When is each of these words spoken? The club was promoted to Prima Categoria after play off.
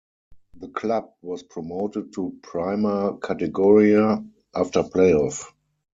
The 0.55 0.67
club 0.69 1.11
was 1.21 1.43
promoted 1.43 2.11
to 2.13 2.35
Prima 2.41 3.19
Categoria 3.21 4.27
after 4.51 4.81
play 4.81 5.13
off. 5.13 5.53